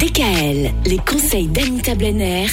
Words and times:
DKL, 0.00 0.72
les 0.86 0.96
conseils 0.96 1.46
d'Anita 1.48 1.94
Blenner, 1.94 2.46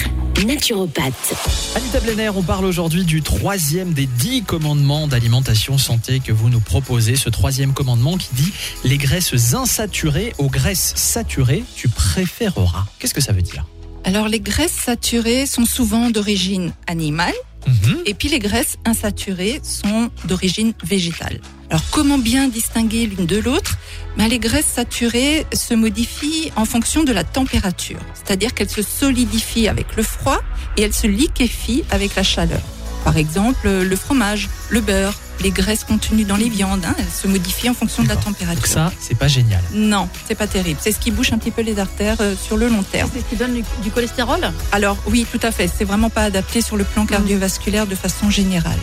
naturopathe. 0.46 1.34
Anita 1.74 1.98
Blenner, 2.00 2.28
on 2.36 2.42
parle 2.42 2.66
aujourd'hui 2.66 3.04
du 3.04 3.22
troisième 3.22 3.94
des 3.94 4.04
dix 4.04 4.42
commandements 4.42 5.08
d'alimentation 5.08 5.78
santé 5.78 6.20
que 6.20 6.30
vous 6.30 6.50
nous 6.50 6.60
proposez. 6.60 7.16
Ce 7.16 7.30
troisième 7.30 7.72
commandement 7.72 8.18
qui 8.18 8.28
dit 8.34 8.52
les 8.84 8.98
graisses 8.98 9.54
insaturées 9.54 10.34
aux 10.36 10.50
graisses 10.50 10.92
saturées, 10.94 11.64
tu 11.74 11.88
préféreras. 11.88 12.84
Qu'est-ce 12.98 13.14
que 13.14 13.22
ça 13.22 13.32
veut 13.32 13.40
dire? 13.40 13.64
Alors 14.04 14.28
les 14.28 14.40
graisses 14.40 14.70
saturées 14.84 15.46
sont 15.46 15.64
souvent 15.64 16.10
d'origine 16.10 16.74
animale 16.86 17.34
Mhm. 17.66 17.98
et 18.06 18.14
puis 18.14 18.28
les 18.28 18.38
graisses 18.38 18.76
insaturées 18.84 19.60
sont 19.62 20.10
d'origine 20.26 20.74
végétale. 20.84 21.40
Alors 21.70 21.82
comment 21.90 22.18
bien 22.18 22.48
distinguer 22.48 23.06
l'une 23.06 23.26
de 23.26 23.36
l'autre? 23.38 23.76
Ben, 24.16 24.26
Les 24.28 24.38
graisses 24.38 24.66
saturées 24.66 25.46
se 25.52 25.74
modifient 25.74 26.50
en 26.56 26.64
fonction 26.64 27.04
de 27.04 27.12
la 27.12 27.24
température, 27.24 27.98
c'est-à-dire 28.14 28.54
qu'elles 28.54 28.70
se 28.70 28.82
solidifient 28.82 29.68
avec 29.68 29.94
le 29.96 30.02
froid 30.02 30.40
et 30.76 30.82
elles 30.82 30.94
se 30.94 31.06
liquéfient 31.06 31.84
avec 31.90 32.14
la 32.16 32.22
chaleur. 32.22 32.60
Par 33.04 33.16
exemple, 33.16 33.68
le 33.68 33.96
fromage, 33.96 34.48
le 34.70 34.80
beurre, 34.80 35.14
les 35.40 35.50
graisses 35.50 35.84
contenues 35.84 36.24
dans 36.24 36.36
les 36.36 36.48
viandes, 36.48 36.84
hein, 36.84 36.94
elles 36.98 37.04
se 37.22 37.28
modifient 37.28 37.70
en 37.70 37.74
fonction 37.74 38.02
de 38.02 38.08
la 38.08 38.16
température. 38.16 38.56
Donc 38.56 38.66
ça, 38.66 38.92
c'est 38.98 39.16
pas 39.16 39.28
génial. 39.28 39.62
Non, 39.72 40.08
c'est 40.26 40.34
pas 40.34 40.48
terrible. 40.48 40.80
C'est 40.82 40.90
ce 40.90 40.98
qui 40.98 41.10
bouche 41.10 41.32
un 41.32 41.38
petit 41.38 41.52
peu 41.52 41.62
les 41.62 41.78
artères 41.78 42.16
euh, 42.20 42.34
sur 42.34 42.56
le 42.56 42.68
long 42.68 42.82
terme. 42.82 43.08
C'est 43.14 43.20
ce 43.20 43.24
qui 43.26 43.36
donne 43.36 43.54
du, 43.54 43.62
du 43.82 43.90
cholestérol? 43.90 44.52
Alors 44.72 44.96
oui, 45.06 45.26
tout 45.30 45.38
à 45.42 45.52
fait. 45.52 45.68
C'est 45.68 45.84
vraiment 45.84 46.10
pas 46.10 46.24
adapté 46.24 46.60
sur 46.60 46.76
le 46.76 46.84
plan 46.84 47.06
cardiovasculaire 47.06 47.86
de 47.86 47.94
façon 47.94 48.30
générale. 48.30 48.78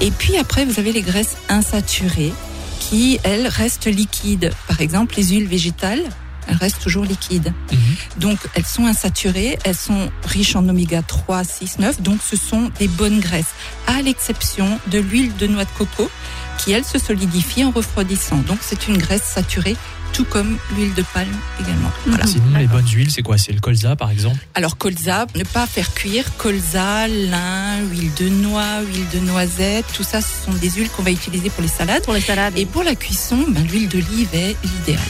Et 0.00 0.10
puis 0.10 0.36
après, 0.36 0.64
vous 0.64 0.78
avez 0.78 0.92
les 0.92 1.02
graisses 1.02 1.36
insaturées 1.48 2.32
qui, 2.78 3.18
elles, 3.24 3.46
restent 3.46 3.86
liquides. 3.86 4.52
Par 4.66 4.80
exemple, 4.80 5.16
les 5.16 5.24
huiles 5.24 5.48
végétales, 5.48 6.04
elles 6.48 6.56
restent 6.56 6.80
toujours 6.80 7.04
liquides. 7.04 7.52
Mhm. 7.70 7.78
Donc 8.18 8.38
elles 8.54 8.66
sont 8.66 8.86
insaturées, 8.86 9.58
elles 9.64 9.76
sont 9.76 10.10
riches 10.24 10.56
en 10.56 10.68
oméga 10.68 11.02
3, 11.02 11.44
6, 11.44 11.78
9, 11.78 12.02
donc 12.02 12.18
ce 12.28 12.36
sont 12.36 12.70
des 12.78 12.88
bonnes 12.88 13.20
graisses, 13.20 13.54
à 13.86 14.02
l'exception 14.02 14.78
de 14.90 14.98
l'huile 14.98 15.34
de 15.36 15.46
noix 15.46 15.64
de 15.64 15.70
coco 15.76 16.10
qui, 16.58 16.72
elle, 16.72 16.84
se 16.84 16.98
solidifie 16.98 17.64
en 17.64 17.70
refroidissant. 17.70 18.38
Donc 18.38 18.58
c'est 18.60 18.88
une 18.88 18.98
graisse 18.98 19.22
saturée, 19.22 19.76
tout 20.12 20.24
comme 20.24 20.58
l'huile 20.74 20.94
de 20.94 21.04
palme 21.14 21.36
également. 21.60 21.90
Voilà. 22.06 22.26
Sinon, 22.26 22.58
les 22.58 22.66
bonnes 22.66 22.88
huiles, 22.88 23.10
c'est 23.10 23.22
quoi? 23.22 23.38
C'est 23.38 23.52
le 23.52 23.60
colza, 23.60 23.94
par 23.96 24.10
exemple? 24.10 24.38
Alors 24.54 24.76
colza, 24.76 25.26
ne 25.36 25.44
pas 25.44 25.66
faire 25.66 25.94
cuire 25.94 26.24
colza, 26.36 27.06
lin, 27.08 27.80
huile 27.90 28.12
de 28.18 28.28
noix, 28.28 28.80
huile 28.82 29.06
de 29.14 29.20
noisette, 29.20 29.86
tout 29.94 30.02
ça 30.02 30.20
ce 30.20 30.44
sont 30.44 30.52
des 30.58 30.70
huiles 30.70 30.90
qu'on 30.90 31.02
va 31.02 31.10
utiliser 31.10 31.50
pour 31.50 31.62
les 31.62 31.68
salades. 31.68 32.02
pour 32.04 32.14
les 32.14 32.20
salades. 32.20 32.54
Et 32.56 32.66
pour 32.66 32.82
la 32.82 32.94
cuisson, 32.94 33.44
ben, 33.48 33.64
l'huile 33.66 33.88
d'olive 33.88 34.28
est 34.32 34.56
l'idéal. 34.64 35.00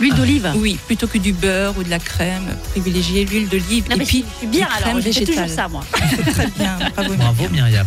L'huile 0.00 0.14
d'olive. 0.14 0.52
Oui, 0.56 0.78
plutôt 0.86 1.06
que 1.06 1.18
du 1.18 1.32
beurre 1.32 1.76
ou 1.78 1.82
de 1.82 1.90
la 1.90 1.98
crème, 1.98 2.44
privilégier 2.70 3.24
l'huile 3.24 3.48
d'olive. 3.48 3.84
Et 3.90 3.96
puis 3.96 4.24
je 4.32 4.38
suis 4.38 4.46
bien 4.46 4.66
alors, 4.66 4.80
crème 4.80 4.96
je 4.98 5.10
fais 5.10 5.24
toujours 5.24 5.44
végétale. 5.44 5.50
ça 5.50 5.68
moi. 5.68 5.84
très 6.32 6.46
bien. 6.58 6.78
Bravo. 6.94 7.14
Bravo 7.14 7.48
Myriam. 7.50 7.86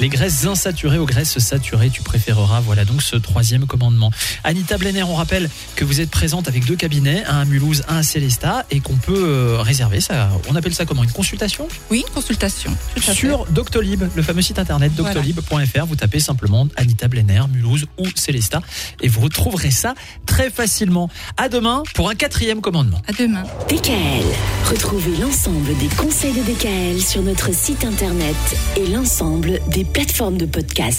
Les 0.00 0.08
graisses 0.08 0.44
insaturées 0.44 0.98
aux 0.98 1.06
graisses 1.06 1.38
saturées, 1.38 1.90
tu 1.90 2.02
préféreras. 2.02 2.60
Voilà 2.60 2.84
donc 2.84 3.02
ce 3.02 3.16
troisième 3.16 3.66
commandement. 3.66 4.10
Anita 4.44 4.76
Blenner, 4.78 5.02
on 5.02 5.14
rappelle 5.14 5.48
que 5.74 5.84
vous 5.84 6.00
êtes 6.00 6.10
présente 6.10 6.48
avec 6.48 6.64
deux 6.64 6.76
cabinets, 6.76 7.24
un 7.24 7.40
à 7.40 7.44
Mulhouse, 7.44 7.82
un 7.88 7.98
à 7.98 8.02
Célestat, 8.02 8.66
et 8.70 8.80
qu'on 8.80 8.96
peut 8.96 9.24
euh, 9.26 9.60
réserver 9.60 10.00
ça. 10.00 10.30
On 10.48 10.56
appelle 10.56 10.74
ça 10.74 10.84
comment 10.84 11.04
Une 11.04 11.10
consultation? 11.10 11.68
Oui, 11.90 12.04
une 12.06 12.14
consultation. 12.14 12.70
Tout 12.94 12.98
à 12.98 13.00
fait. 13.00 13.14
sur 13.14 13.46
Doctolib, 13.46 14.04
le 14.14 14.22
fameux 14.22 14.42
site 14.42 14.58
internet 14.58 14.94
doctolib.fr. 14.94 15.86
Vous 15.86 15.96
tapez 15.96 16.20
simplement 16.20 16.68
Anita 16.76 17.08
Blenner, 17.08 17.42
Mulhouse 17.52 17.86
ou 17.98 18.06
Célestat, 18.14 18.62
et 19.00 19.08
vous 19.08 19.20
retrouverez 19.20 19.70
ça 19.70 19.94
très 20.26 20.50
facilement. 20.50 21.08
À 21.46 21.48
demain 21.48 21.84
pour 21.94 22.10
un 22.10 22.16
quatrième 22.16 22.60
commandement. 22.60 23.00
À 23.06 23.12
demain. 23.12 23.44
DKL, 23.68 24.24
retrouvez 24.68 25.16
l'ensemble 25.22 25.76
des 25.78 25.86
conseils 25.94 26.32
de 26.32 26.42
DKL 26.42 27.00
sur 27.00 27.22
notre 27.22 27.54
site 27.54 27.84
internet 27.84 28.34
et 28.76 28.88
l'ensemble 28.88 29.60
des 29.68 29.84
plateformes 29.84 30.38
de 30.38 30.46
podcast. 30.46 30.94